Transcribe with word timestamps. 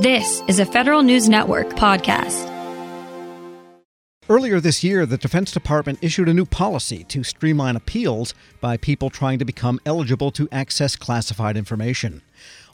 This 0.00 0.42
is 0.46 0.58
a 0.58 0.66
Federal 0.66 1.02
News 1.02 1.26
Network 1.26 1.70
podcast. 1.70 2.46
Earlier 4.28 4.60
this 4.60 4.84
year, 4.84 5.06
the 5.06 5.16
Defense 5.16 5.52
Department 5.52 6.00
issued 6.02 6.28
a 6.28 6.34
new 6.34 6.44
policy 6.44 7.02
to 7.04 7.24
streamline 7.24 7.76
appeals 7.76 8.34
by 8.60 8.76
people 8.76 9.08
trying 9.08 9.38
to 9.38 9.46
become 9.46 9.80
eligible 9.86 10.30
to 10.32 10.50
access 10.52 10.96
classified 10.96 11.56
information. 11.56 12.20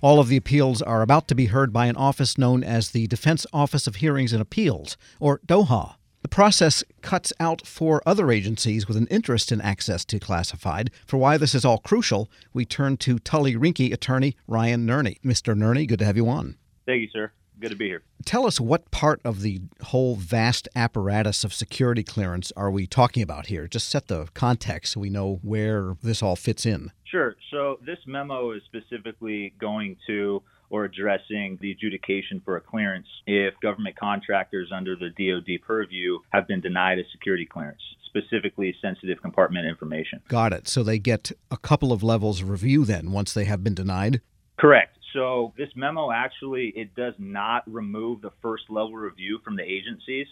All 0.00 0.19
of 0.19 0.27
the 0.27 0.37
appeals 0.37 0.82
are 0.82 1.00
about 1.00 1.29
to 1.29 1.37
be 1.37 1.46
heard 1.46 1.72
by 1.72 1.87
an 1.87 1.95
office 1.95 2.37
known 2.37 2.65
as 2.65 2.90
the 2.90 3.06
Defense 3.06 3.47
Office 3.53 3.87
of 3.87 3.97
Hearings 3.97 4.33
and 4.33 4.43
Appeals, 4.43 4.97
or 5.21 5.39
DOHA. 5.47 5.95
The 6.23 6.29
process 6.29 6.83
cuts 7.03 7.33
out 7.39 7.65
four 7.65 8.03
other 8.04 8.33
agencies 8.33 8.89
with 8.89 8.97
an 8.97 9.07
interest 9.07 9.53
in 9.53 9.61
access 9.61 10.04
to 10.07 10.19
classified. 10.19 10.91
For 11.07 11.19
why 11.19 11.37
this 11.37 11.54
is 11.54 11.65
all 11.65 11.79
crucial, 11.79 12.29
we 12.53 12.65
turn 12.65 12.97
to 12.97 13.21
Tully 13.21 13.54
Rinke 13.54 13.93
attorney 13.93 14.35
Ryan 14.49 14.89
Nerney. 14.89 15.21
Mr. 15.21 15.57
Nerney, 15.57 15.87
good 15.87 16.01
to 16.01 16.05
have 16.05 16.16
you 16.16 16.29
on. 16.29 16.57
Thank 16.87 17.02
you, 17.02 17.09
sir. 17.12 17.33
Good 17.60 17.70
to 17.70 17.77
be 17.77 17.87
here. 17.87 18.02
Tell 18.24 18.46
us 18.46 18.59
what 18.59 18.91
part 18.91 19.20
of 19.25 19.43
the 19.43 19.61
whole 19.83 20.16
vast 20.16 20.69
apparatus 20.75 21.45
of 21.45 21.52
security 21.52 22.02
clearance 22.02 22.51
are 22.57 22.70
we 22.70 22.87
talking 22.87 23.23
about 23.23 23.47
here? 23.47 23.69
Just 23.69 23.88
set 23.88 24.09
the 24.09 24.29
context 24.34 24.95
so 24.95 25.01
we 25.01 25.10
know 25.10 25.38
where 25.43 25.97
this 26.02 26.23
all 26.23 26.34
fits 26.34 26.65
in. 26.65 26.91
Sure. 27.05 27.37
So, 27.51 27.79
this 27.84 27.98
memo 28.07 28.52
is 28.52 28.62
specifically 28.65 29.55
going 29.60 29.97
to 30.07 30.43
or 30.71 30.84
addressing 30.84 31.59
the 31.60 31.71
adjudication 31.71 32.41
for 32.45 32.57
a 32.57 32.60
clearance 32.60 33.07
if 33.27 33.52
government 33.60 33.95
contractors 33.95 34.71
under 34.74 34.96
the 34.96 35.10
DoD 35.10 35.60
purview 35.65 36.19
have 36.30 36.49
been 36.49 36.62
denied 36.62 36.99
a 36.99 37.02
security 37.12 37.45
clearance, 37.45 37.83
specifically 38.07 38.74
sensitive 38.80 39.21
compartment 39.21 39.66
information. 39.66 40.23
Got 40.29 40.55
it. 40.55 40.66
So 40.66 40.83
they 40.83 40.99
get 40.99 41.30
a 41.51 41.59
couple 41.59 41.93
of 41.93 42.02
levels 42.02 42.41
of 42.41 42.49
review 42.49 42.87
then 42.87 43.12
once 43.12 43.35
they 43.35 43.45
have 43.45 43.62
been 43.62 43.74
denied? 43.74 44.23
Correct. 44.59 44.96
So 45.12 45.52
this 45.57 45.69
memo 45.75 46.11
actually 46.11 46.73
it 46.75 46.95
does 46.95 47.15
not 47.19 47.62
remove 47.66 48.23
the 48.23 48.33
first 48.41 48.65
level 48.69 48.95
review 48.95 49.41
from 49.45 49.57
the 49.57 49.62
agencies. 49.62 50.27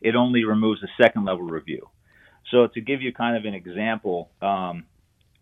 It 0.00 0.14
only 0.14 0.44
removes 0.44 0.80
the 0.80 0.88
second 1.00 1.24
level 1.24 1.44
review. 1.44 1.88
So 2.50 2.68
to 2.68 2.80
give 2.80 3.02
you 3.02 3.12
kind 3.12 3.36
of 3.36 3.44
an 3.44 3.54
example, 3.54 4.30
um, 4.40 4.84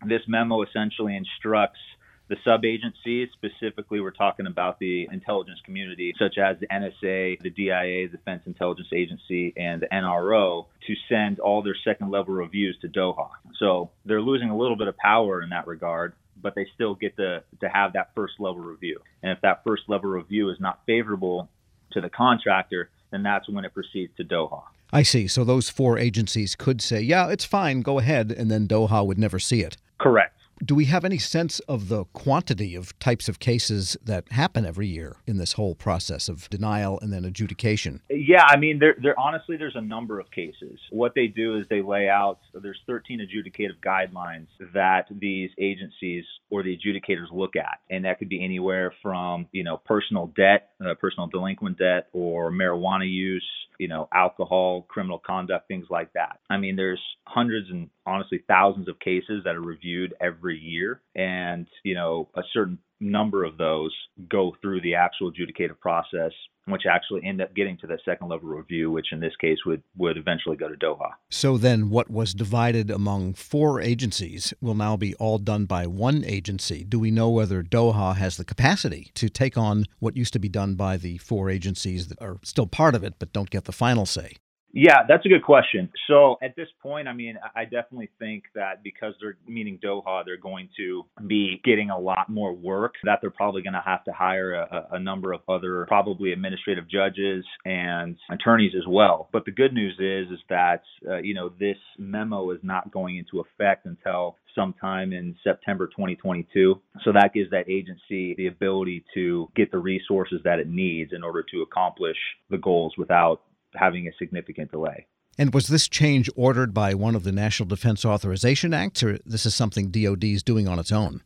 this 0.07 0.21
memo 0.27 0.63
essentially 0.63 1.15
instructs 1.15 1.79
the 2.27 2.37
sub 2.43 2.65
agencies, 2.65 3.29
specifically, 3.33 3.99
we're 3.99 4.09
talking 4.09 4.47
about 4.47 4.79
the 4.79 5.07
intelligence 5.11 5.59
community, 5.63 6.13
such 6.17 6.39
as 6.39 6.57
the 6.59 6.67
NSA, 6.67 7.39
the 7.41 7.51
DIA, 7.51 8.07
Defense 8.07 8.41
Intelligence 8.47 8.87
Agency, 8.91 9.53
and 9.55 9.81
the 9.83 9.87
NRO, 9.87 10.65
to 10.87 10.93
send 11.07 11.39
all 11.39 11.61
their 11.61 11.75
second 11.83 12.09
level 12.09 12.33
reviews 12.33 12.77
to 12.81 12.87
DOHA. 12.87 13.29
So 13.59 13.91
they're 14.05 14.21
losing 14.21 14.49
a 14.49 14.57
little 14.57 14.75
bit 14.75 14.87
of 14.87 14.97
power 14.97 15.43
in 15.43 15.49
that 15.49 15.67
regard, 15.67 16.13
but 16.45 16.53
they 16.53 16.67
still 16.75 16.93
get 16.93 17.17
to, 17.17 17.43
to 17.59 17.67
have 17.67 17.93
that 17.93 18.11
first 18.13 18.35
level 18.37 18.61
review. 18.61 18.99
And 19.23 19.31
if 19.31 19.41
that 19.41 19.63
first 19.65 19.81
level 19.87 20.11
review 20.11 20.51
is 20.51 20.59
not 20.59 20.79
favorable 20.85 21.49
to 21.93 22.01
the 22.01 22.09
contractor, 22.09 22.91
then 23.09 23.23
that's 23.23 23.49
when 23.49 23.65
it 23.65 23.73
proceeds 23.73 24.15
to 24.17 24.23
DOHA. 24.23 24.61
I 24.93 25.01
see. 25.01 25.27
So 25.27 25.43
those 25.43 25.71
four 25.71 25.97
agencies 25.97 26.55
could 26.55 26.83
say, 26.83 27.01
yeah, 27.01 27.29
it's 27.29 27.45
fine, 27.45 27.81
go 27.81 27.97
ahead, 27.97 28.31
and 28.31 28.51
then 28.51 28.67
DOHA 28.67 29.07
would 29.07 29.17
never 29.17 29.39
see 29.39 29.61
it. 29.61 29.75
Correct. 29.99 30.34
Do 30.63 30.73
we 30.73 30.85
have 30.85 31.03
any 31.03 31.17
sense 31.17 31.59
of 31.61 31.89
the 31.89 32.05
quantity 32.05 32.75
of 32.75 32.97
types 32.99 33.27
of 33.27 33.39
cases 33.39 33.97
that 34.03 34.31
happen 34.31 34.65
every 34.65 34.87
year 34.87 35.17
in 35.27 35.37
this 35.37 35.53
whole 35.53 35.75
process 35.75 36.29
of 36.29 36.49
denial 36.49 36.99
and 37.01 37.11
then 37.11 37.25
adjudication? 37.25 38.01
Yeah, 38.09 38.45
I 38.47 38.57
mean, 38.57 38.79
there, 38.79 38.95
there 39.01 39.19
honestly, 39.19 39.57
there's 39.57 39.75
a 39.75 39.81
number 39.81 40.19
of 40.19 40.31
cases. 40.31 40.79
What 40.91 41.13
they 41.13 41.27
do 41.27 41.57
is 41.57 41.65
they 41.69 41.81
lay 41.81 42.07
out. 42.07 42.39
There's 42.53 42.79
13 42.87 43.19
adjudicative 43.19 43.79
guidelines 43.85 44.47
that 44.73 45.07
these 45.11 45.49
agencies 45.59 46.23
or 46.49 46.63
the 46.63 46.77
adjudicators 46.77 47.31
look 47.33 47.55
at, 47.55 47.79
and 47.89 48.05
that 48.05 48.19
could 48.19 48.29
be 48.29 48.43
anywhere 48.43 48.93
from 49.01 49.47
you 49.51 49.63
know 49.63 49.77
personal 49.85 50.27
debt, 50.37 50.69
uh, 50.85 50.93
personal 50.95 51.27
delinquent 51.27 51.77
debt, 51.77 52.07
or 52.13 52.51
marijuana 52.51 53.09
use, 53.09 53.45
you 53.79 53.87
know, 53.87 54.07
alcohol, 54.13 54.83
criminal 54.87 55.19
conduct, 55.19 55.67
things 55.67 55.87
like 55.89 56.13
that. 56.13 56.39
I 56.49 56.57
mean, 56.57 56.75
there's 56.75 57.01
hundreds 57.25 57.69
and 57.69 57.89
honestly 58.05 58.43
thousands 58.47 58.87
of 58.87 58.99
cases 58.99 59.43
that 59.43 59.55
are 59.55 59.61
reviewed 59.61 60.13
every 60.21 60.57
year, 60.57 61.01
and 61.15 61.67
you 61.83 61.95
know, 61.95 62.29
a 62.35 62.41
certain 62.53 62.77
number 62.99 63.43
of 63.43 63.57
those 63.57 63.93
go 64.29 64.55
through 64.61 64.81
the 64.81 64.95
actual 64.95 65.31
adjudicative 65.31 65.79
process, 65.79 66.31
which 66.65 66.83
actually 66.89 67.21
end 67.25 67.41
up 67.41 67.53
getting 67.53 67.77
to 67.77 67.87
the 67.87 67.97
second 68.05 68.29
level 68.29 68.49
review, 68.49 68.89
which 68.89 69.07
in 69.11 69.19
this 69.19 69.35
case 69.39 69.57
would 69.65 69.83
would 69.97 70.17
eventually 70.17 70.55
go 70.55 70.67
to 70.67 70.75
DOHA. 70.75 71.11
So 71.29 71.57
then, 71.57 71.89
what 71.89 72.09
was 72.09 72.33
divided 72.33 72.89
among 72.89 73.33
four 73.33 73.81
agencies 73.81 74.53
will 74.61 74.75
now 74.75 74.97
be 74.97 75.13
all 75.15 75.37
done 75.37 75.65
by 75.65 75.87
one 75.87 76.23
agency. 76.25 76.83
Do 76.83 76.99
we 76.99 77.11
know 77.11 77.29
whether 77.29 77.63
DOHA 77.63 78.15
has 78.15 78.37
the 78.37 78.45
capacity 78.45 79.11
to 79.15 79.29
take 79.29 79.57
on 79.57 79.85
what 79.99 80.17
used 80.17 80.33
to 80.33 80.39
be 80.39 80.49
done 80.49 80.75
by 80.75 80.97
the 80.97 81.17
four 81.17 81.49
agencies 81.49 82.07
that 82.07 82.21
are 82.21 82.37
still 82.43 82.67
part 82.67 82.95
of 82.95 83.03
it 83.03 83.15
but 83.19 83.33
don't 83.33 83.49
get 83.49 83.65
the 83.65 83.71
final 83.71 84.05
say? 84.05 84.33
Yeah, 84.77 85.03
that's 85.07 85.25
a 85.25 85.29
good 85.29 85.41
question. 85.41 85.89
So 86.05 86.35
at 86.43 86.57
this 86.57 86.67
point, 86.83 87.07
I 87.07 87.13
mean, 87.13 87.37
I 87.55 87.63
definitely 87.63 88.09
think 88.19 88.43
that 88.55 88.83
because 88.83 89.13
they're 89.21 89.37
meeting 89.47 89.79
DOHA, 89.81 90.25
they're 90.25 90.35
going 90.35 90.67
to 90.75 91.03
be 91.25 91.61
getting 91.63 91.91
a 91.91 91.97
lot 91.97 92.27
more 92.27 92.51
work. 92.51 92.95
That 93.05 93.19
they're 93.21 93.31
probably 93.31 93.61
going 93.61 93.73
to 93.73 93.83
have 93.85 94.03
to 94.03 94.11
hire 94.11 94.53
a, 94.53 94.87
a 94.91 94.99
number 94.99 95.31
of 95.31 95.39
other 95.47 95.85
probably 95.87 96.33
administrative 96.33 96.89
judges 96.89 97.45
and 97.63 98.17
attorneys 98.29 98.73
as 98.75 98.83
well. 98.85 99.29
But 99.31 99.45
the 99.45 99.51
good 99.51 99.71
news 99.71 99.93
is, 99.93 100.29
is 100.33 100.43
that 100.49 100.81
uh, 101.09 101.19
you 101.19 101.33
know 101.33 101.53
this 101.57 101.77
memo 101.97 102.51
is 102.51 102.59
not 102.61 102.91
going 102.91 103.15
into 103.17 103.39
effect 103.39 103.85
until 103.85 104.35
sometime 104.53 105.13
in 105.13 105.37
September 105.41 105.87
2022. 105.87 106.81
So 107.05 107.13
that 107.13 107.31
gives 107.33 107.49
that 107.51 107.69
agency 107.69 108.35
the 108.35 108.47
ability 108.47 109.05
to 109.13 109.47
get 109.55 109.71
the 109.71 109.77
resources 109.77 110.41
that 110.43 110.59
it 110.59 110.67
needs 110.67 111.11
in 111.13 111.23
order 111.23 111.45
to 111.51 111.61
accomplish 111.61 112.17
the 112.49 112.57
goals 112.57 112.93
without 112.97 113.41
having 113.77 114.07
a 114.07 114.11
significant 114.17 114.71
delay. 114.71 115.07
And 115.37 115.53
was 115.53 115.67
this 115.67 115.87
change 115.87 116.29
ordered 116.35 116.73
by 116.73 116.93
one 116.93 117.15
of 117.15 117.23
the 117.23 117.31
National 117.31 117.67
Defense 117.67 118.05
Authorization 118.05 118.73
Acts, 118.73 119.03
or 119.03 119.19
this 119.25 119.45
is 119.45 119.53
something 119.53 119.91
DoD 119.91 120.23
is 120.23 120.43
doing 120.43 120.67
on 120.67 120.79
its 120.79 120.91
own? 120.91 121.21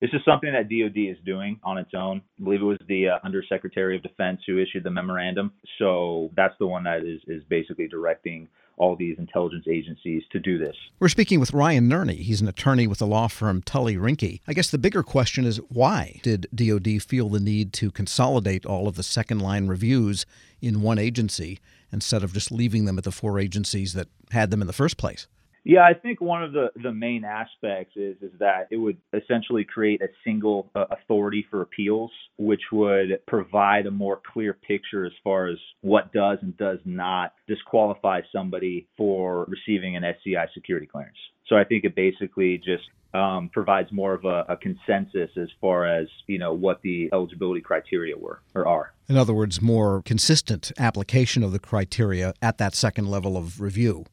This 0.00 0.10
is 0.14 0.20
something 0.24 0.52
that 0.52 0.68
DoD 0.68 0.98
is 0.98 1.16
doing 1.24 1.60
on 1.62 1.78
its 1.78 1.92
own. 1.94 2.22
I 2.40 2.42
believe 2.42 2.60
it 2.60 2.64
was 2.64 2.78
the 2.88 3.10
uh, 3.10 3.18
Undersecretary 3.22 3.94
of 3.94 4.02
Defense 4.02 4.40
who 4.44 4.60
issued 4.60 4.82
the 4.82 4.90
memorandum. 4.90 5.52
So 5.78 6.32
that's 6.36 6.54
the 6.58 6.66
one 6.66 6.82
that 6.84 7.04
is, 7.04 7.20
is 7.28 7.44
basically 7.48 7.86
directing 7.86 8.48
all 8.78 8.96
these 8.96 9.16
intelligence 9.18 9.66
agencies 9.70 10.24
to 10.32 10.40
do 10.40 10.58
this. 10.58 10.74
We're 10.98 11.08
speaking 11.08 11.38
with 11.38 11.52
Ryan 11.52 11.88
Nerney. 11.88 12.18
He's 12.18 12.40
an 12.40 12.48
attorney 12.48 12.88
with 12.88 12.98
the 12.98 13.06
law 13.06 13.28
firm 13.28 13.62
Tully 13.62 13.96
Rinke. 13.96 14.40
I 14.48 14.54
guess 14.54 14.70
the 14.70 14.78
bigger 14.78 15.04
question 15.04 15.44
is 15.44 15.58
why 15.68 16.18
did 16.24 16.48
DoD 16.52 17.00
feel 17.00 17.28
the 17.28 17.38
need 17.38 17.72
to 17.74 17.92
consolidate 17.92 18.66
all 18.66 18.88
of 18.88 18.96
the 18.96 19.04
second 19.04 19.38
line 19.38 19.68
reviews 19.68 20.26
in 20.60 20.82
one 20.82 20.98
agency 20.98 21.60
instead 21.92 22.22
of 22.22 22.32
just 22.32 22.50
leaving 22.50 22.84
them 22.84 22.98
at 22.98 23.04
the 23.04 23.12
four 23.12 23.38
agencies 23.38 23.92
that 23.92 24.08
had 24.30 24.50
them 24.50 24.60
in 24.60 24.66
the 24.66 24.72
first 24.72 24.96
place? 24.96 25.26
Yeah, 25.64 25.82
I 25.82 25.94
think 25.94 26.20
one 26.20 26.42
of 26.42 26.52
the, 26.52 26.70
the 26.82 26.92
main 26.92 27.24
aspects 27.24 27.96
is 27.96 28.16
is 28.20 28.32
that 28.40 28.66
it 28.70 28.76
would 28.76 28.96
essentially 29.12 29.64
create 29.64 30.02
a 30.02 30.08
single 30.24 30.70
uh, 30.74 30.86
authority 30.90 31.46
for 31.50 31.62
appeals, 31.62 32.10
which 32.36 32.62
would 32.72 33.20
provide 33.26 33.86
a 33.86 33.90
more 33.90 34.20
clear 34.32 34.54
picture 34.54 35.06
as 35.06 35.12
far 35.22 35.46
as 35.46 35.58
what 35.80 36.12
does 36.12 36.38
and 36.42 36.56
does 36.56 36.78
not 36.84 37.34
disqualify 37.46 38.22
somebody 38.32 38.88
for 38.96 39.46
receiving 39.48 39.96
an 39.96 40.02
SCI 40.02 40.46
security 40.52 40.86
clearance. 40.86 41.16
So 41.46 41.56
I 41.56 41.64
think 41.64 41.84
it 41.84 41.94
basically 41.94 42.58
just 42.58 42.84
um, 43.14 43.48
provides 43.52 43.92
more 43.92 44.14
of 44.14 44.24
a, 44.24 44.44
a, 44.48 44.56
consensus 44.56 45.30
as 45.36 45.48
far 45.60 45.86
as 45.86 46.08
you 46.26 46.38
know 46.38 46.54
what 46.54 46.80
the 46.82 47.10
eligibility 47.12 47.60
criteria 47.60 48.16
were 48.16 48.40
or 48.54 48.66
are. 48.66 48.94
In 49.08 49.16
other 49.16 49.34
words, 49.34 49.62
more 49.62 50.02
consistent 50.04 50.72
application 50.78 51.44
of 51.44 51.52
the 51.52 51.60
criteria 51.60 52.32
at 52.42 52.58
that 52.58 52.74
second 52.74 53.06
level 53.06 53.36
of 53.36 53.60
review. 53.60 54.06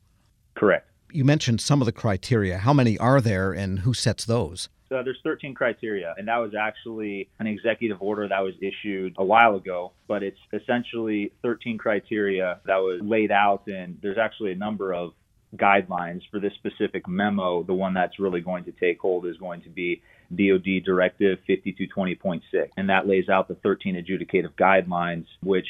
Correct 0.56 0.89
you 1.12 1.26
mentioned 1.26 1.62
some 1.62 1.82
of 1.82 1.86
the 1.86 1.92
criteria. 1.92 2.58
How 2.60 2.74
many 2.74 2.98
are 2.98 3.22
there, 3.22 3.52
and 3.52 3.80
who 3.80 3.94
sets 3.94 4.26
those? 4.26 4.70
So 4.90 5.04
there's 5.04 5.20
13 5.24 5.54
criteria, 5.54 6.16
and 6.18 6.28
that 6.28 6.38
was 6.38 6.56
actually 6.60 7.30
an 7.40 7.46
executive 7.46 8.02
order 8.02 8.28
that 8.28 8.40
was 8.40 8.56
issued 8.60 9.14
a 9.18 9.24
while 9.24 9.56
ago. 9.56 9.92
But 10.08 10.24
it's 10.24 10.40
essentially 10.52 11.32
13 11.44 11.78
criteria 11.78 12.60
that 12.66 12.78
was 12.78 13.00
laid 13.04 13.32
out, 13.32 13.68
and 13.68 14.00
there's 14.02 14.18
actually 14.18 14.52
a 14.52 14.56
number 14.56 14.94
of 14.94 15.14
guidelines 15.56 16.22
for 16.32 16.40
this 16.40 16.54
specific 16.56 17.08
memo. 17.08 17.64
The 17.64 17.74
one 17.74 17.94
that's 17.94 18.20
really 18.20 18.42
going 18.42 18.64
to 18.66 18.72
take 18.72 19.00
hold 19.00 19.28
is 19.28 19.38
going 19.38 19.62
to 19.62 19.70
be 19.70 20.02
DoD 20.36 20.84
Directive 20.84 21.40
5220.6, 21.48 22.42
and 22.78 22.90
that 22.90 23.08
lays 23.08 23.30
out 23.30 23.48
the 23.48 23.56
13 23.56 23.96
adjudicative 23.96 24.54
guidelines, 24.60 25.26
which, 25.42 25.68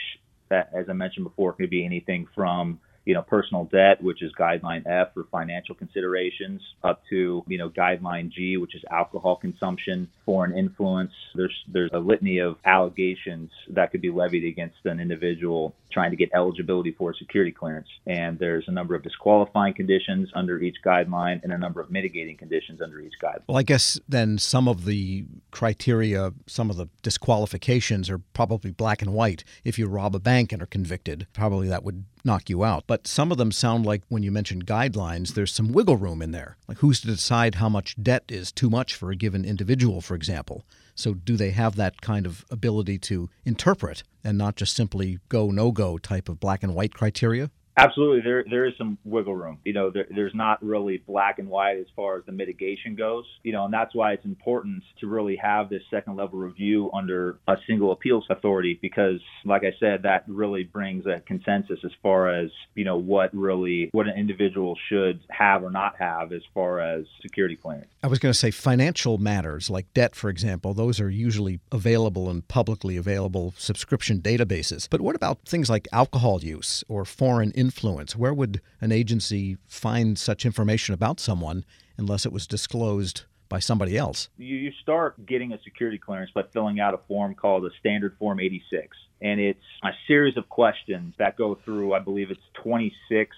as 0.49 0.89
I 0.89 0.93
mentioned 0.93 1.25
before, 1.25 1.53
could 1.53 1.69
be 1.69 1.85
anything 1.85 2.27
from 2.33 2.79
you 3.09 3.15
know, 3.15 3.23
personal 3.23 3.63
debt, 3.63 4.03
which 4.03 4.21
is 4.21 4.31
guideline 4.39 4.85
F 4.85 5.15
for 5.15 5.23
financial 5.31 5.73
considerations, 5.73 6.61
up 6.83 7.01
to, 7.09 7.43
you 7.47 7.57
know, 7.57 7.67
guideline 7.67 8.29
G, 8.29 8.57
which 8.57 8.75
is 8.75 8.83
alcohol 8.91 9.35
consumption, 9.35 10.07
foreign 10.27 10.55
influence. 10.55 11.11
There's 11.33 11.55
there's 11.67 11.89
a 11.91 11.97
litany 11.97 12.37
of 12.37 12.57
allegations 12.65 13.49
that 13.69 13.89
could 13.91 14.01
be 14.01 14.11
levied 14.11 14.43
against 14.43 14.85
an 14.85 14.99
individual 14.99 15.73
trying 15.91 16.11
to 16.11 16.17
get 16.17 16.29
eligibility 16.35 16.91
for 16.91 17.09
a 17.09 17.15
security 17.15 17.51
clearance. 17.51 17.87
And 18.05 18.37
there's 18.37 18.65
a 18.67 18.71
number 18.71 18.93
of 18.93 19.01
disqualifying 19.01 19.73
conditions 19.73 20.29
under 20.35 20.59
each 20.59 20.77
guideline 20.85 21.43
and 21.43 21.51
a 21.51 21.57
number 21.57 21.81
of 21.81 21.89
mitigating 21.89 22.37
conditions 22.37 22.79
under 22.79 22.99
each 22.99 23.15
guideline. 23.19 23.41
Well, 23.47 23.57
I 23.57 23.63
guess 23.63 23.99
then 24.07 24.37
some 24.37 24.67
of 24.67 24.85
the 24.85 25.25
criteria, 25.49 26.31
some 26.45 26.69
of 26.69 26.77
the 26.77 26.89
disqualifications 27.01 28.07
are 28.07 28.19
probably 28.19 28.69
black 28.69 29.01
and 29.01 29.13
white. 29.13 29.43
If 29.63 29.79
you 29.79 29.87
rob 29.87 30.15
a 30.15 30.19
bank 30.19 30.51
and 30.51 30.61
are 30.61 30.67
convicted, 30.67 31.25
probably 31.33 31.67
that 31.69 31.83
would 31.83 32.05
knock 32.23 32.49
you 32.49 32.63
out. 32.63 32.83
But 32.87 33.07
some 33.07 33.31
of 33.31 33.37
them 33.37 33.51
sound 33.51 33.85
like 33.85 34.03
when 34.09 34.23
you 34.23 34.31
mentioned 34.31 34.65
guidelines, 34.65 35.33
there's 35.33 35.53
some 35.53 35.71
wiggle 35.71 35.97
room 35.97 36.21
in 36.21 36.31
there. 36.31 36.57
Like 36.67 36.79
who's 36.79 37.01
to 37.01 37.07
decide 37.07 37.55
how 37.55 37.69
much 37.69 37.95
debt 38.01 38.23
is 38.29 38.51
too 38.51 38.69
much 38.69 38.95
for 38.95 39.11
a 39.11 39.15
given 39.15 39.45
individual, 39.45 40.01
for 40.01 40.15
example? 40.15 40.65
So, 40.95 41.13
do 41.13 41.37
they 41.37 41.51
have 41.51 41.77
that 41.77 42.01
kind 42.01 42.25
of 42.25 42.45
ability 42.51 42.97
to 42.99 43.29
interpret 43.45 44.03
and 44.21 44.37
not 44.37 44.57
just 44.57 44.75
simply 44.75 45.19
go 45.29 45.49
no 45.49 45.71
go 45.71 45.97
type 45.97 46.27
of 46.27 46.41
black 46.41 46.61
and 46.61 46.75
white 46.75 46.93
criteria? 46.93 47.51
Absolutely, 47.79 48.21
there 48.21 48.43
there 48.49 48.65
is 48.65 48.73
some 48.77 48.97
wiggle 49.05 49.35
room. 49.35 49.59
You 49.63 49.73
know, 49.73 49.89
there, 49.89 50.05
there's 50.13 50.35
not 50.35 50.61
really 50.61 50.97
black 51.07 51.39
and 51.39 51.47
white 51.47 51.77
as 51.77 51.85
far 51.95 52.17
as 52.17 52.25
the 52.25 52.33
mitigation 52.33 52.95
goes. 52.95 53.23
You 53.43 53.53
know, 53.53 53.65
and 53.65 53.73
that's 53.73 53.95
why 53.95 54.11
it's 54.11 54.25
important 54.25 54.83
to 54.99 55.07
really 55.07 55.37
have 55.37 55.69
this 55.69 55.81
second 55.89 56.17
level 56.17 56.39
review 56.39 56.91
under 56.93 57.37
a 57.47 57.55
single 57.65 57.93
appeals 57.93 58.25
authority 58.29 58.77
because, 58.81 59.21
like 59.45 59.63
I 59.63 59.71
said, 59.79 60.03
that 60.03 60.25
really 60.27 60.63
brings 60.63 61.05
a 61.05 61.21
consensus 61.21 61.79
as 61.85 61.91
far 62.03 62.29
as 62.29 62.51
you 62.75 62.83
know 62.83 62.97
what 62.97 63.33
really 63.33 63.89
what 63.93 64.07
an 64.07 64.17
individual 64.17 64.77
should 64.89 65.21
have 65.29 65.63
or 65.63 65.71
not 65.71 65.95
have 65.99 66.33
as 66.33 66.41
far 66.53 66.81
as 66.81 67.05
security 67.21 67.55
clearance. 67.55 67.87
I 68.03 68.07
was 68.07 68.19
going 68.19 68.33
to 68.33 68.37
say 68.37 68.51
financial 68.51 69.17
matters 69.17 69.69
like 69.69 69.93
debt, 69.93 70.15
for 70.15 70.29
example. 70.29 70.73
Those 70.73 70.99
are 70.99 71.09
usually 71.09 71.61
available 71.71 72.29
in 72.29 72.41
publicly 72.41 72.97
available 72.97 73.53
subscription 73.57 74.21
databases. 74.21 74.87
But 74.89 74.99
what 74.99 75.15
about 75.15 75.39
things 75.45 75.69
like 75.69 75.87
alcohol 75.93 76.43
use 76.43 76.83
or 76.89 77.05
foreign 77.05 77.51
influence? 77.51 77.68
Influence? 77.69 78.15
Where 78.15 78.33
would 78.33 78.61
an 78.81 78.91
agency 78.91 79.57
find 79.67 80.17
such 80.17 80.43
information 80.43 80.95
about 80.95 81.19
someone 81.19 81.65
unless 81.97 82.25
it 82.25 82.31
was 82.31 82.47
disclosed 82.47 83.25
by 83.47 83.59
somebody 83.59 83.95
else? 83.95 84.29
You 84.37 84.71
start 84.81 85.23
getting 85.27 85.53
a 85.53 85.61
security 85.63 85.99
clearance 85.99 86.31
by 86.33 86.43
filling 86.51 86.79
out 86.79 86.95
a 86.95 86.99
form 87.07 87.35
called 87.35 87.65
a 87.65 87.69
Standard 87.79 88.15
Form 88.17 88.39
86. 88.39 88.97
And 89.21 89.39
it's 89.39 89.59
a 89.83 89.91
series 90.07 90.35
of 90.35 90.49
questions 90.49 91.13
that 91.19 91.37
go 91.37 91.59
through, 91.63 91.93
I 91.93 91.99
believe 91.99 92.31
it's 92.31 92.41
26 92.63 93.35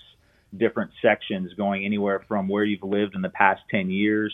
different 0.56 0.92
sections 1.01 1.54
going 1.56 1.84
anywhere 1.86 2.24
from 2.27 2.48
where 2.48 2.63
you've 2.63 2.84
lived 2.84 3.16
in 3.16 3.22
the 3.22 3.30
past 3.30 3.62
10 3.69 3.89
years 3.89 4.34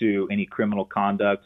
to 0.00 0.28
any 0.32 0.46
criminal 0.46 0.84
conduct, 0.84 1.44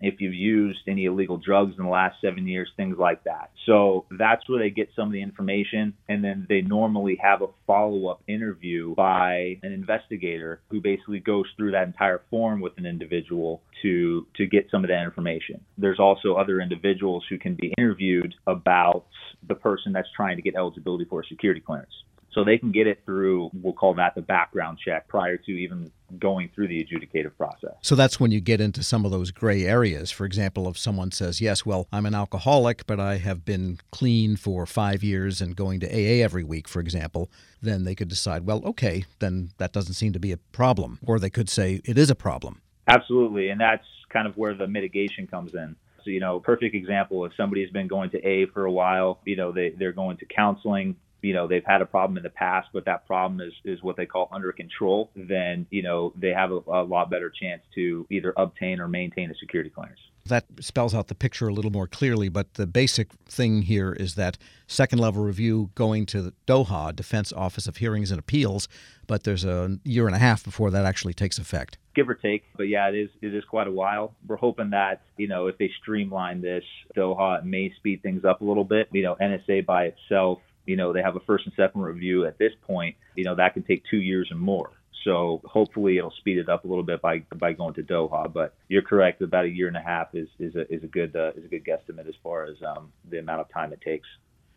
if 0.00 0.20
you've 0.20 0.34
used 0.34 0.80
any 0.88 1.04
illegal 1.04 1.36
drugs 1.36 1.74
in 1.78 1.84
the 1.84 1.90
last 1.90 2.16
seven 2.20 2.46
years, 2.46 2.70
things 2.76 2.96
like 2.98 3.24
that. 3.24 3.50
So 3.66 4.06
that's 4.10 4.48
where 4.48 4.58
they 4.58 4.70
get 4.70 4.88
some 4.96 5.08
of 5.08 5.12
the 5.12 5.22
information. 5.22 5.94
And 6.08 6.24
then 6.24 6.46
they 6.48 6.62
normally 6.62 7.18
have 7.22 7.42
a 7.42 7.48
follow 7.66 8.08
up 8.08 8.22
interview 8.26 8.94
by 8.94 9.58
an 9.62 9.72
investigator 9.72 10.60
who 10.70 10.80
basically 10.80 11.20
goes 11.20 11.46
through 11.56 11.72
that 11.72 11.86
entire 11.86 12.22
form 12.30 12.60
with 12.60 12.72
an 12.78 12.86
individual 12.86 13.62
to, 13.82 14.26
to 14.36 14.46
get 14.46 14.68
some 14.70 14.84
of 14.84 14.88
that 14.88 15.02
information. 15.04 15.60
There's 15.78 16.00
also 16.00 16.34
other 16.34 16.60
individuals 16.60 17.24
who 17.28 17.38
can 17.38 17.54
be 17.54 17.74
interviewed 17.78 18.34
about 18.46 19.04
the 19.46 19.54
person 19.54 19.92
that's 19.92 20.08
trying 20.14 20.36
to 20.36 20.42
get 20.42 20.54
eligibility 20.54 21.04
for 21.04 21.20
a 21.20 21.26
security 21.26 21.60
clearance. 21.60 21.92
So 22.32 22.44
they 22.44 22.58
can 22.58 22.70
get 22.70 22.86
it 22.86 23.02
through, 23.04 23.50
we'll 23.52 23.72
call 23.72 23.94
that 23.94 24.14
the 24.14 24.22
background 24.22 24.78
check 24.84 25.08
prior 25.08 25.36
to 25.36 25.50
even 25.50 25.90
going 26.18 26.50
through 26.54 26.68
the 26.68 26.84
adjudicative 26.84 27.36
process. 27.36 27.74
So 27.82 27.94
that's 27.94 28.20
when 28.20 28.30
you 28.30 28.40
get 28.40 28.60
into 28.60 28.82
some 28.82 29.04
of 29.04 29.10
those 29.10 29.30
gray 29.30 29.64
areas. 29.64 30.10
For 30.10 30.24
example, 30.24 30.68
if 30.68 30.78
someone 30.78 31.10
says, 31.10 31.40
Yes, 31.40 31.66
well, 31.66 31.88
I'm 31.92 32.06
an 32.06 32.14
alcoholic, 32.14 32.86
but 32.86 33.00
I 33.00 33.18
have 33.18 33.44
been 33.44 33.78
clean 33.90 34.36
for 34.36 34.64
five 34.64 35.02
years 35.02 35.40
and 35.40 35.56
going 35.56 35.80
to 35.80 35.86
AA 35.88 36.22
every 36.24 36.44
week, 36.44 36.68
for 36.68 36.80
example, 36.80 37.30
then 37.60 37.84
they 37.84 37.94
could 37.94 38.08
decide, 38.08 38.46
Well, 38.46 38.62
okay, 38.64 39.04
then 39.18 39.50
that 39.58 39.72
doesn't 39.72 39.94
seem 39.94 40.12
to 40.12 40.20
be 40.20 40.32
a 40.32 40.36
problem. 40.36 41.00
Or 41.04 41.18
they 41.18 41.30
could 41.30 41.48
say 41.48 41.80
it 41.84 41.98
is 41.98 42.10
a 42.10 42.16
problem. 42.16 42.62
Absolutely. 42.86 43.50
And 43.50 43.60
that's 43.60 43.84
kind 44.08 44.26
of 44.26 44.36
where 44.36 44.54
the 44.54 44.66
mitigation 44.66 45.26
comes 45.26 45.54
in. 45.54 45.76
So, 46.04 46.10
you 46.10 46.20
know, 46.20 46.40
perfect 46.40 46.74
example 46.74 47.24
if 47.24 47.32
somebody's 47.36 47.70
been 47.70 47.86
going 47.86 48.10
to 48.10 48.26
A 48.26 48.46
for 48.46 48.64
a 48.64 48.72
while, 48.72 49.20
you 49.24 49.36
know, 49.36 49.52
they, 49.52 49.70
they're 49.70 49.92
going 49.92 50.16
to 50.18 50.26
counseling, 50.26 50.96
you 51.22 51.34
know 51.34 51.46
they've 51.46 51.64
had 51.64 51.82
a 51.82 51.86
problem 51.86 52.16
in 52.16 52.22
the 52.22 52.30
past, 52.30 52.68
but 52.72 52.84
that 52.86 53.06
problem 53.06 53.40
is 53.40 53.52
is 53.64 53.82
what 53.82 53.96
they 53.96 54.06
call 54.06 54.28
under 54.32 54.52
control, 54.52 55.10
then 55.14 55.66
you 55.70 55.82
know 55.82 56.12
they 56.16 56.30
have 56.30 56.50
a, 56.50 56.60
a 56.68 56.82
lot 56.82 57.10
better 57.10 57.30
chance 57.30 57.62
to 57.74 58.06
either 58.10 58.32
obtain 58.36 58.80
or 58.80 58.88
maintain 58.88 59.30
a 59.30 59.34
security 59.34 59.70
clearance. 59.70 60.00
That 60.26 60.44
spells 60.60 60.94
out 60.94 61.08
the 61.08 61.14
picture 61.14 61.48
a 61.48 61.52
little 61.52 61.70
more 61.70 61.86
clearly, 61.86 62.28
but 62.28 62.54
the 62.54 62.66
basic 62.66 63.08
thing 63.26 63.62
here 63.62 63.92
is 63.92 64.14
that 64.16 64.36
second 64.66 64.98
level 64.98 65.24
review 65.24 65.70
going 65.74 66.06
to 66.06 66.32
DOHA, 66.46 66.94
Defense 66.94 67.32
Office 67.32 67.66
of 67.66 67.78
Hearings 67.78 68.10
and 68.10 68.20
Appeals, 68.20 68.68
but 69.06 69.24
there's 69.24 69.44
a 69.44 69.78
year 69.82 70.06
and 70.06 70.14
a 70.14 70.18
half 70.18 70.44
before 70.44 70.70
that 70.70 70.84
actually 70.84 71.14
takes 71.14 71.38
effect. 71.38 71.78
Give 71.96 72.08
or 72.08 72.14
take, 72.14 72.44
but 72.56 72.64
yeah, 72.64 72.88
it 72.88 72.94
is 72.94 73.10
it 73.22 73.34
is 73.34 73.44
quite 73.44 73.66
a 73.66 73.72
while. 73.72 74.14
We're 74.26 74.36
hoping 74.36 74.70
that 74.70 75.02
you 75.16 75.26
know 75.26 75.48
if 75.48 75.58
they 75.58 75.70
streamline 75.80 76.42
this, 76.42 76.64
DOHA 76.96 77.40
it 77.40 77.44
may 77.44 77.72
speed 77.76 78.02
things 78.02 78.24
up 78.24 78.40
a 78.40 78.44
little 78.44 78.64
bit. 78.64 78.88
You 78.92 79.02
know, 79.02 79.16
NSA 79.20 79.66
by 79.66 79.86
itself 79.86 80.38
you 80.66 80.76
know, 80.76 80.92
they 80.92 81.02
have 81.02 81.16
a 81.16 81.20
first 81.20 81.46
and 81.46 81.54
second 81.56 81.80
review 81.80 82.26
at 82.26 82.38
this 82.38 82.52
point, 82.62 82.96
you 83.16 83.24
know, 83.24 83.34
that 83.34 83.54
can 83.54 83.62
take 83.62 83.82
two 83.90 83.98
years 83.98 84.28
and 84.30 84.40
more. 84.40 84.70
So 85.04 85.40
hopefully 85.44 85.96
it'll 85.98 86.10
speed 86.10 86.38
it 86.38 86.48
up 86.48 86.64
a 86.64 86.68
little 86.68 86.84
bit 86.84 87.00
by 87.00 87.22
by 87.36 87.52
going 87.52 87.74
to 87.74 87.82
DOHA. 87.82 88.32
But 88.32 88.54
you're 88.68 88.82
correct; 88.82 89.22
about 89.22 89.46
a 89.46 89.48
year 89.48 89.68
and 89.68 89.76
a 89.76 89.82
half 89.82 90.14
is 90.14 90.28
is 90.38 90.54
a 90.56 90.70
is 90.72 90.84
a 90.84 90.86
good 90.86 91.16
uh, 91.16 91.32
is 91.36 91.44
a 91.44 91.48
good 91.48 91.64
guesstimate 91.64 92.08
as 92.08 92.14
far 92.22 92.44
as 92.44 92.56
um, 92.62 92.92
the 93.08 93.18
amount 93.18 93.40
of 93.40 93.48
time 93.48 93.72
it 93.72 93.80
takes. 93.80 94.06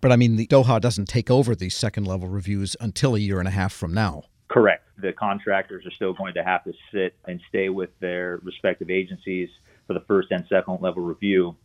But 0.01 0.11
I 0.11 0.17
mean, 0.17 0.35
the 0.35 0.47
DOHA 0.47 0.81
doesn't 0.81 1.07
take 1.07 1.31
over 1.31 1.55
these 1.55 1.75
second 1.75 2.05
level 2.05 2.27
reviews 2.27 2.75
until 2.81 3.15
a 3.15 3.19
year 3.19 3.39
and 3.39 3.47
a 3.47 3.51
half 3.51 3.71
from 3.71 3.93
now. 3.93 4.23
Correct. 4.49 4.85
The 4.97 5.13
contractors 5.13 5.85
are 5.85 5.91
still 5.91 6.13
going 6.13 6.33
to 6.33 6.43
have 6.43 6.63
to 6.65 6.73
sit 6.91 7.15
and 7.25 7.39
stay 7.47 7.69
with 7.69 7.89
their 7.99 8.39
respective 8.43 8.89
agencies 8.89 9.49
for 9.87 9.93
the 9.93 10.01
first 10.01 10.29
and 10.31 10.45
second 10.49 10.79
level 10.81 11.03
review 11.03 11.55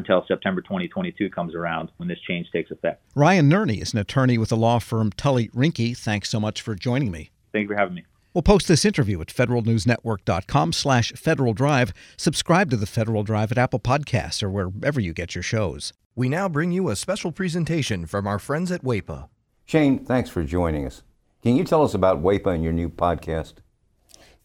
until 0.00 0.24
September 0.26 0.60
2022 0.60 1.30
comes 1.30 1.54
around 1.54 1.90
when 1.98 2.08
this 2.08 2.18
change 2.26 2.50
takes 2.50 2.70
effect. 2.70 3.02
Ryan 3.14 3.48
Nerney 3.48 3.80
is 3.80 3.92
an 3.92 4.00
attorney 4.00 4.36
with 4.36 4.48
the 4.48 4.56
law 4.56 4.80
firm 4.80 5.10
Tully 5.12 5.48
Rinke. 5.48 5.96
Thanks 5.96 6.28
so 6.28 6.40
much 6.40 6.60
for 6.60 6.74
joining 6.74 7.12
me. 7.12 7.30
Thank 7.52 7.64
you 7.64 7.68
for 7.68 7.78
having 7.78 7.94
me. 7.94 8.04
We'll 8.34 8.42
post 8.42 8.68
this 8.68 8.84
interview 8.84 9.20
at 9.20 9.28
federalnewsnetwork.com 9.28 10.72
slash 10.72 11.12
Federal 11.12 11.52
Drive. 11.52 11.92
Subscribe 12.16 12.70
to 12.70 12.76
the 12.76 12.86
Federal 12.86 13.22
Drive 13.24 13.50
at 13.50 13.58
Apple 13.58 13.80
Podcasts 13.80 14.42
or 14.42 14.50
wherever 14.50 15.00
you 15.00 15.12
get 15.12 15.34
your 15.34 15.42
shows. 15.42 15.92
We 16.14 16.28
now 16.28 16.48
bring 16.48 16.70
you 16.70 16.88
a 16.88 16.96
special 16.96 17.32
presentation 17.32 18.06
from 18.06 18.26
our 18.26 18.38
friends 18.38 18.70
at 18.70 18.82
WAEPA. 18.82 19.28
Shane, 19.64 20.04
thanks 20.04 20.30
for 20.30 20.44
joining 20.44 20.86
us. 20.86 21.02
Can 21.42 21.56
you 21.56 21.64
tell 21.64 21.82
us 21.82 21.94
about 21.94 22.22
WAEPA 22.22 22.54
and 22.54 22.62
your 22.62 22.72
new 22.72 22.88
podcast? 22.88 23.54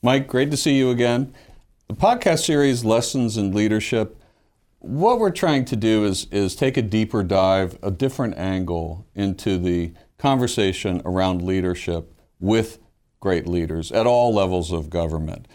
Mike, 0.02 0.28
great 0.28 0.52
to 0.52 0.57
see 0.57 0.75
you 0.75 0.90
again. 0.90 1.34
The 1.88 1.96
podcast 1.96 2.46
series, 2.46 2.84
Lessons 2.84 3.38
in 3.38 3.52
Leadership, 3.52 4.19
what 4.85 5.19
we're 5.19 5.31
trying 5.31 5.65
to 5.65 5.75
do 5.75 6.05
is, 6.05 6.27
is 6.31 6.55
take 6.55 6.77
a 6.77 6.81
deeper 6.81 7.23
dive, 7.23 7.77
a 7.81 7.89
different 7.89 8.37
angle 8.37 9.07
into 9.15 9.57
the 9.57 9.94
conversation 10.18 11.01
around 11.06 11.42
leadership 11.42 12.13
with 12.39 12.80
great 13.19 13.47
leaders 13.47 13.92
at 13.92 14.06
all 14.06 14.33
levels 14.33 14.71
of 14.71 14.89
government. 14.89 15.47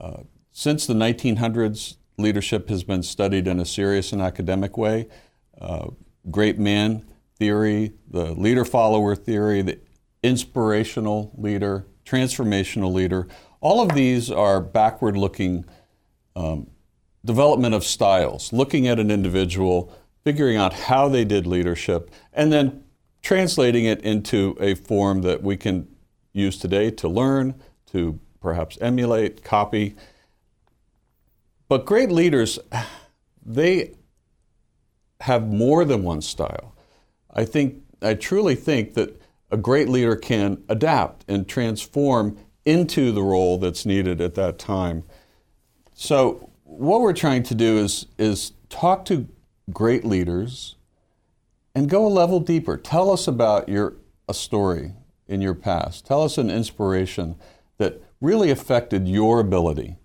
Uh, 0.00 0.22
since 0.52 0.86
the 0.86 0.94
1900s, 0.94 1.96
leadership 2.18 2.68
has 2.68 2.84
been 2.84 3.02
studied 3.02 3.48
in 3.48 3.58
a 3.58 3.64
serious 3.64 4.12
and 4.12 4.22
academic 4.22 4.76
way. 4.78 5.08
Uh, 5.60 5.88
great 6.30 6.58
man 6.58 7.04
theory, 7.38 7.92
the 8.08 8.32
leader 8.34 8.64
follower 8.64 9.16
theory, 9.16 9.62
the 9.62 9.80
inspirational 10.22 11.32
leader, 11.36 11.86
transformational 12.04 12.92
leader, 12.92 13.26
all 13.60 13.80
of 13.80 13.94
these 13.94 14.30
are 14.30 14.60
backward 14.60 15.16
looking 15.16 15.64
um, 16.36 16.68
development 17.24 17.74
of 17.74 17.84
styles, 17.84 18.52
looking 18.52 18.86
at 18.88 18.98
an 18.98 19.10
individual, 19.10 19.92
figuring 20.24 20.56
out 20.56 20.72
how 20.72 21.08
they 21.08 21.24
did 21.24 21.46
leadership, 21.46 22.10
and 22.32 22.52
then 22.52 22.84
translating 23.22 23.84
it 23.84 24.00
into 24.02 24.56
a 24.60 24.74
form 24.74 25.22
that 25.22 25.42
we 25.42 25.56
can 25.56 25.88
use 26.32 26.58
today 26.58 26.90
to 26.90 27.08
learn, 27.08 27.54
to 27.86 28.18
perhaps 28.40 28.76
emulate, 28.80 29.44
copy. 29.44 29.94
But 31.68 31.86
great 31.86 32.10
leaders, 32.10 32.58
they 33.44 33.94
have 35.20 35.46
more 35.48 35.84
than 35.84 36.02
one 36.02 36.20
style. 36.20 36.74
I 37.32 37.44
think, 37.44 37.82
I 38.02 38.14
truly 38.14 38.56
think 38.56 38.94
that 38.94 39.20
a 39.50 39.56
great 39.56 39.88
leader 39.88 40.16
can 40.16 40.62
adapt 40.68 41.24
and 41.28 41.46
transform 41.46 42.36
into 42.64 43.12
the 43.12 43.22
role 43.22 43.58
that's 43.58 43.86
needed 43.86 44.20
at 44.20 44.34
that 44.34 44.58
time. 44.58 45.04
So 45.94 46.50
what 46.78 47.00
we're 47.00 47.12
trying 47.12 47.42
to 47.44 47.54
do 47.54 47.78
is, 47.78 48.06
is 48.18 48.52
talk 48.68 49.04
to 49.06 49.28
great 49.70 50.04
leaders 50.04 50.76
and 51.74 51.88
go 51.88 52.06
a 52.06 52.08
level 52.08 52.40
deeper. 52.40 52.76
Tell 52.76 53.10
us 53.10 53.26
about 53.26 53.68
your 53.68 53.94
a 54.28 54.34
story 54.34 54.94
in 55.26 55.40
your 55.40 55.54
past. 55.54 56.06
Tell 56.06 56.22
us 56.22 56.38
an 56.38 56.50
inspiration 56.50 57.36
that 57.78 58.00
really 58.20 58.50
affected 58.50 59.08
your 59.08 59.40
ability 59.40 59.96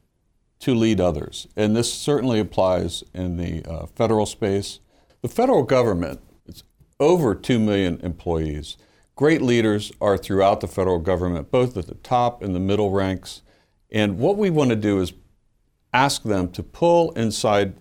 to 0.60 0.74
lead 0.74 1.00
others. 1.00 1.48
And 1.56 1.76
this 1.76 1.94
certainly 1.94 2.40
applies 2.40 3.04
in 3.14 3.38
the 3.38 3.64
uh, 3.66 3.86
federal 3.86 4.26
space. 4.26 4.80
The 5.22 5.28
federal 5.28 5.64
government, 5.64 6.20
it's 6.48 6.64
over 7.00 7.36
2 7.36 7.60
million 7.60 8.00
employees. 8.02 8.78
Great 9.16 9.42
leaders 9.42 9.92
are 10.02 10.18
throughout 10.18 10.62
the 10.62 10.68
federal 10.68 11.00
government, 11.00 11.52
both 11.52 11.78
at 11.78 11.88
the 11.88 11.96
top 11.96 12.42
and 12.42 12.56
the 12.56 12.60
middle 12.60 12.92
ranks. 12.92 13.42
And 13.92 14.18
what 14.18 14.38
we 14.38 14.50
want 14.50 14.72
to 14.72 14.76
do 14.76 15.00
is 15.00 15.14
ask 15.94 16.24
them 16.24 16.52
to 16.52 16.64
pull 16.64 17.12
inside 17.12 17.76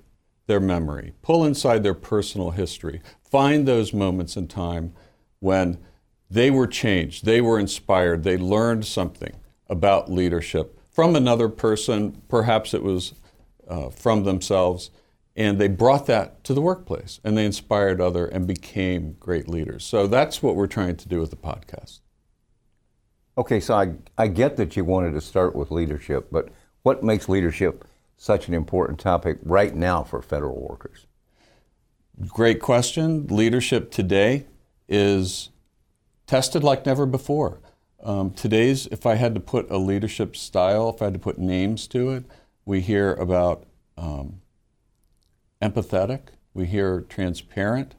their 0.46 0.60
memory, 0.60 1.12
pull 1.22 1.44
inside 1.44 1.82
their 1.82 1.94
personal 1.94 2.50
history, 2.50 3.00
find 3.22 3.66
those 3.66 3.92
moments 3.92 4.36
in 4.36 4.46
time 4.46 4.94
when 5.40 5.78
they 6.30 6.50
were 6.50 6.66
changed, 6.66 7.24
they 7.24 7.40
were 7.40 7.58
inspired, 7.58 8.22
they 8.22 8.36
learned 8.36 8.84
something 8.84 9.34
about 9.68 10.10
leadership 10.10 10.76
from 10.96 11.14
another 11.14 11.50
person, 11.50 12.22
perhaps 12.26 12.72
it 12.72 12.82
was 12.82 13.12
uh, 13.68 13.90
from 13.90 14.24
themselves, 14.24 14.90
and 15.36 15.60
they 15.60 15.68
brought 15.68 16.06
that 16.06 16.42
to 16.44 16.54
the 16.54 16.62
workplace 16.62 17.20
and 17.22 17.36
they 17.36 17.44
inspired 17.44 18.00
other 18.00 18.24
and 18.24 18.46
became 18.46 19.14
great 19.20 19.46
leaders. 19.46 19.84
So 19.84 20.06
that's 20.06 20.42
what 20.42 20.56
we're 20.56 20.66
trying 20.66 20.96
to 20.96 21.06
do 21.06 21.20
with 21.20 21.28
the 21.28 21.36
podcast. 21.36 22.00
Okay, 23.36 23.60
so 23.60 23.74
I, 23.74 23.92
I 24.16 24.28
get 24.28 24.56
that 24.56 24.74
you 24.74 24.86
wanted 24.86 25.12
to 25.12 25.20
start 25.20 25.54
with 25.54 25.70
leadership, 25.70 26.28
but 26.32 26.48
what 26.82 27.04
makes 27.04 27.28
leadership 27.28 27.84
such 28.16 28.48
an 28.48 28.54
important 28.54 28.98
topic 28.98 29.38
right 29.42 29.74
now 29.74 30.02
for 30.02 30.22
federal 30.22 30.60
workers? 30.60 31.06
Great 32.26 32.60
question. 32.60 33.26
Leadership 33.26 33.90
today 33.90 34.46
is 34.88 35.50
tested 36.26 36.64
like 36.64 36.86
never 36.86 37.06
before. 37.06 37.60
Um, 38.02 38.30
today's, 38.30 38.86
if 38.86 39.04
I 39.04 39.16
had 39.16 39.34
to 39.34 39.40
put 39.40 39.70
a 39.70 39.78
leadership 39.78 40.36
style, 40.36 40.88
if 40.90 41.02
I 41.02 41.06
had 41.06 41.14
to 41.14 41.20
put 41.20 41.38
names 41.38 41.86
to 41.88 42.10
it, 42.10 42.24
we 42.64 42.80
hear 42.80 43.14
about 43.14 43.64
um, 43.96 44.40
empathetic, 45.60 46.28
we 46.54 46.66
hear 46.66 47.02
transparent, 47.02 47.94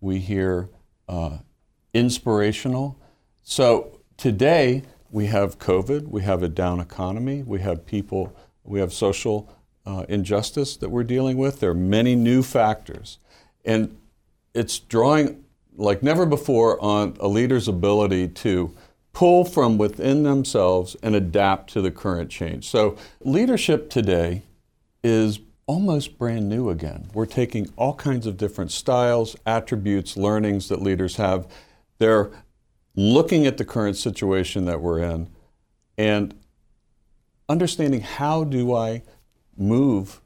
we 0.00 0.18
hear 0.18 0.68
uh, 1.08 1.38
inspirational. 1.94 2.98
So 3.42 4.00
today 4.16 4.82
we 5.10 5.26
have 5.26 5.58
COVID, 5.58 6.08
we 6.08 6.22
have 6.22 6.42
a 6.42 6.48
down 6.48 6.80
economy, 6.80 7.42
we 7.42 7.60
have 7.60 7.86
people, 7.86 8.36
we 8.64 8.80
have 8.80 8.92
social 8.92 9.52
uh, 9.84 10.04
injustice 10.08 10.76
that 10.76 10.90
we're 10.90 11.04
dealing 11.04 11.36
with. 11.36 11.60
There 11.60 11.70
are 11.70 11.74
many 11.74 12.14
new 12.14 12.42
factors. 12.42 13.18
And 13.64 13.96
it's 14.54 14.78
drawing 14.78 15.44
like 15.76 16.02
never 16.02 16.26
before 16.26 16.82
on 16.82 17.16
a 17.20 17.28
leader's 17.28 17.68
ability 17.68 18.28
to 18.28 18.74
pull 19.12 19.44
from 19.44 19.78
within 19.78 20.22
themselves 20.22 20.96
and 21.02 21.14
adapt 21.14 21.72
to 21.72 21.80
the 21.80 21.90
current 21.90 22.30
change. 22.30 22.68
So, 22.68 22.96
leadership 23.20 23.90
today 23.90 24.42
is 25.02 25.40
almost 25.66 26.18
brand 26.18 26.48
new 26.48 26.70
again. 26.70 27.08
We're 27.14 27.26
taking 27.26 27.68
all 27.76 27.94
kinds 27.94 28.26
of 28.26 28.36
different 28.36 28.72
styles, 28.72 29.36
attributes, 29.46 30.16
learnings 30.16 30.68
that 30.68 30.82
leaders 30.82 31.16
have. 31.16 31.46
They're 31.98 32.30
looking 32.94 33.46
at 33.46 33.58
the 33.58 33.64
current 33.64 33.96
situation 33.96 34.64
that 34.66 34.80
we're 34.80 34.98
in 34.98 35.30
and 35.96 36.34
understanding 37.48 38.00
how 38.00 38.44
do 38.44 38.74
I 38.74 39.02
move 39.56 40.20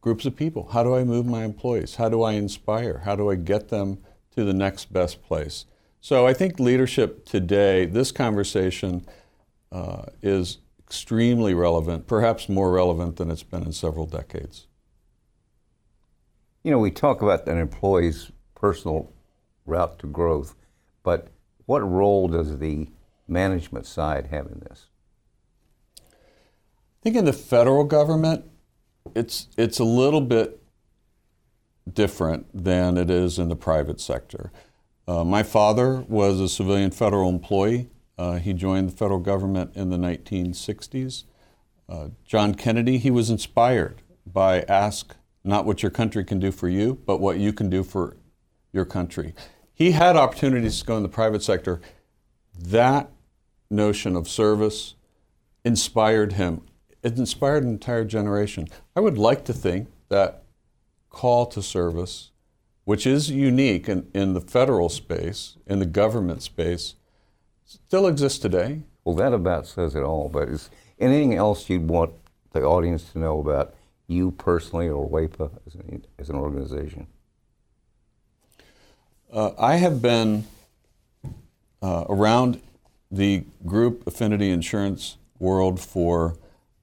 groups 0.00 0.26
of 0.26 0.36
people? 0.36 0.68
How 0.72 0.82
do 0.82 0.94
I 0.94 1.04
move 1.04 1.26
my 1.26 1.44
employees? 1.44 1.96
How 1.96 2.08
do 2.08 2.22
I 2.22 2.32
inspire? 2.32 2.98
How 3.04 3.16
do 3.16 3.30
I 3.30 3.36
get 3.36 3.68
them 3.68 3.98
to 4.34 4.44
the 4.44 4.52
next 4.52 4.92
best 4.92 5.22
place? 5.22 5.66
So 6.00 6.26
I 6.26 6.34
think 6.34 6.60
leadership 6.60 7.24
today, 7.24 7.86
this 7.86 8.12
conversation 8.12 9.06
uh, 9.72 10.04
is 10.22 10.58
extremely 10.86 11.54
relevant, 11.54 12.06
perhaps 12.06 12.48
more 12.48 12.70
relevant 12.70 13.16
than 13.16 13.30
it's 13.30 13.42
been 13.42 13.62
in 13.62 13.72
several 13.72 14.06
decades. 14.06 14.66
You 16.62 16.70
know, 16.70 16.78
we 16.78 16.90
talk 16.90 17.22
about 17.22 17.48
an 17.48 17.58
employee's 17.58 18.30
personal 18.54 19.12
route 19.66 19.98
to 20.00 20.06
growth, 20.06 20.54
but 21.02 21.28
what 21.66 21.80
role 21.80 22.28
does 22.28 22.58
the 22.58 22.88
management 23.26 23.86
side 23.86 24.26
have 24.26 24.46
in 24.46 24.60
this? 24.60 24.88
I 27.04 27.10
think 27.10 27.16
in 27.16 27.26
the 27.26 27.34
federal 27.34 27.84
government, 27.84 28.46
it's 29.14 29.48
it's 29.58 29.78
a 29.78 29.84
little 29.84 30.22
bit 30.22 30.62
different 31.92 32.46
than 32.54 32.96
it 32.96 33.10
is 33.10 33.38
in 33.38 33.50
the 33.50 33.56
private 33.56 34.00
sector. 34.00 34.50
Uh, 35.06 35.22
my 35.22 35.42
father 35.42 36.00
was 36.08 36.40
a 36.40 36.48
civilian 36.48 36.90
federal 36.90 37.28
employee. 37.28 37.90
Uh, 38.16 38.36
he 38.36 38.54
joined 38.54 38.88
the 38.88 38.96
federal 38.96 39.20
government 39.20 39.76
in 39.76 39.90
the 39.90 39.98
1960s. 39.98 41.24
Uh, 41.90 42.08
John 42.24 42.54
Kennedy, 42.54 42.96
he 42.96 43.10
was 43.10 43.28
inspired 43.28 44.00
by 44.24 44.62
ask 44.62 45.14
not 45.44 45.66
what 45.66 45.82
your 45.82 45.90
country 45.90 46.24
can 46.24 46.40
do 46.40 46.50
for 46.50 46.70
you, 46.70 47.02
but 47.04 47.20
what 47.20 47.36
you 47.36 47.52
can 47.52 47.68
do 47.68 47.84
for 47.84 48.16
your 48.72 48.86
country. 48.86 49.34
He 49.74 49.90
had 49.90 50.16
opportunities 50.16 50.80
to 50.80 50.86
go 50.86 50.96
in 50.96 51.02
the 51.02 51.10
private 51.10 51.42
sector. 51.42 51.82
That 52.58 53.10
notion 53.68 54.16
of 54.16 54.26
service 54.26 54.94
inspired 55.66 56.32
him. 56.32 56.62
It 57.04 57.16
inspired 57.18 57.62
an 57.62 57.70
entire 57.70 58.04
generation. 58.04 58.66
I 58.96 59.00
would 59.00 59.18
like 59.18 59.44
to 59.44 59.52
think 59.52 59.88
that 60.08 60.42
call 61.10 61.46
to 61.46 61.62
service 61.62 62.30
which 62.84 63.06
is 63.06 63.30
unique 63.30 63.88
in, 63.88 64.08
in 64.14 64.34
the 64.34 64.40
federal 64.40 64.88
space, 64.88 65.56
in 65.66 65.78
the 65.78 65.86
government 65.86 66.42
space, 66.42 66.94
still 67.64 68.06
exists 68.06 68.38
today. 68.38 68.82
Well, 69.04 69.16
that 69.16 69.32
about 69.32 69.66
says 69.66 69.94
it 69.94 70.02
all. 70.02 70.28
But 70.28 70.48
is 70.48 70.70
anything 70.98 71.34
else 71.34 71.68
you'd 71.68 71.88
want 71.88 72.12
the 72.52 72.62
audience 72.62 73.10
to 73.12 73.18
know 73.18 73.40
about 73.40 73.74
you 74.06 74.30
personally 74.32 74.88
or 74.88 75.08
WAEPA 75.08 75.50
as 75.66 75.74
an, 75.74 76.04
as 76.18 76.28
an 76.28 76.36
organization? 76.36 77.06
Uh, 79.32 79.52
I 79.58 79.76
have 79.76 80.00
been 80.00 80.44
uh, 81.82 82.04
around 82.08 82.60
the 83.10 83.44
group 83.64 84.06
affinity 84.06 84.50
insurance 84.50 85.16
world 85.38 85.80
for 85.80 86.36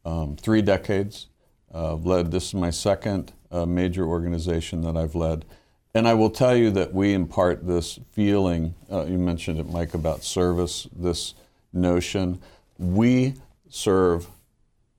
um, 0.06 0.36
three 0.36 0.62
decades. 0.62 1.28
Uh, 1.74 1.96
led 1.96 2.32
this 2.32 2.48
is 2.48 2.54
my 2.54 2.70
second 2.70 3.32
uh, 3.52 3.66
major 3.66 4.06
organization 4.06 4.82
that 4.82 4.98
I've 4.98 5.16
led. 5.16 5.46
And 5.94 6.08
I 6.08 6.14
will 6.14 6.30
tell 6.30 6.56
you 6.56 6.72
that 6.72 6.94
we 6.94 7.14
impart 7.14 7.68
this 7.68 8.00
feeling, 8.12 8.76
uh, 8.92 9.06
you 9.06 9.18
mentioned 9.18 9.60
it, 9.60 9.70
Mike, 9.70 9.94
about 9.94 10.24
service, 10.24 10.88
this 10.96 11.34
notion. 11.74 12.42
We 12.78 13.36
serve 13.70 14.28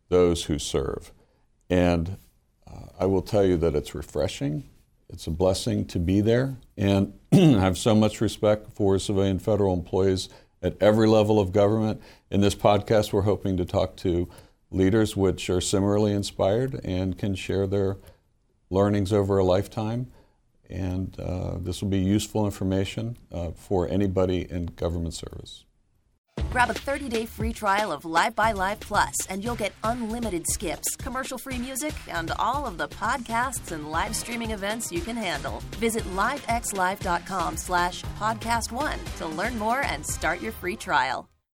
those 0.08 0.44
who 0.44 0.58
serve. 0.58 1.12
And 1.70 2.18
uh, 2.66 2.86
I 3.00 3.06
will 3.06 3.22
tell 3.22 3.44
you 3.44 3.56
that 3.58 3.74
it's 3.74 3.94
refreshing. 3.94 4.64
It's 5.08 5.26
a 5.26 5.30
blessing 5.30 5.86
to 5.86 5.98
be 5.98 6.20
there. 6.20 6.56
And 6.76 7.14
I 7.32 7.36
have 7.36 7.78
so 7.78 7.94
much 7.94 8.20
respect 8.20 8.72
for 8.74 8.98
civilian 8.98 9.38
federal 9.38 9.72
employees 9.72 10.28
at 10.62 10.76
every 10.80 11.08
level 11.08 11.40
of 11.40 11.52
government. 11.52 12.02
In 12.30 12.42
this 12.42 12.54
podcast, 12.54 13.12
we're 13.12 13.22
hoping 13.22 13.56
to 13.56 13.64
talk 13.64 13.96
to 13.96 14.28
leaders 14.72 15.16
which 15.16 15.48
are 15.50 15.60
similarly 15.60 16.12
inspired 16.12 16.80
and 16.84 17.18
can 17.18 17.34
share 17.34 17.66
their 17.66 17.98
learnings 18.70 19.12
over 19.12 19.38
a 19.38 19.44
lifetime 19.44 20.10
and 20.72 21.20
uh, 21.20 21.58
this 21.58 21.82
will 21.82 21.90
be 21.90 21.98
useful 21.98 22.46
information 22.46 23.16
uh, 23.30 23.50
for 23.50 23.88
anybody 23.88 24.50
in 24.50 24.66
government 24.66 25.14
service. 25.14 25.64
Grab 26.50 26.70
a 26.70 26.74
30 26.74 27.08
day 27.08 27.26
free 27.26 27.52
trial 27.52 27.92
of 27.92 28.02
LiveXLive 28.02 28.80
Plus, 28.80 29.26
and 29.26 29.44
you'll 29.44 29.54
get 29.54 29.72
unlimited 29.84 30.46
skips, 30.46 30.96
commercial 30.96 31.36
free 31.38 31.58
music, 31.58 31.94
and 32.08 32.30
all 32.38 32.66
of 32.66 32.78
the 32.78 32.88
podcasts 32.88 33.72
and 33.72 33.90
live 33.90 34.16
streaming 34.16 34.50
events 34.50 34.90
you 34.90 35.00
can 35.00 35.16
handle. 35.16 35.62
Visit 35.76 36.04
livexlive.com 36.14 37.56
slash 37.56 38.02
podcast 38.18 38.72
one 38.72 38.98
to 39.18 39.26
learn 39.26 39.58
more 39.58 39.82
and 39.82 40.04
start 40.04 40.40
your 40.40 40.52
free 40.52 40.76
trial. 40.76 41.31